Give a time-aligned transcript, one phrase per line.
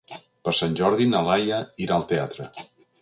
[0.47, 2.49] Per Sant Jordi na Laia irà al teatre.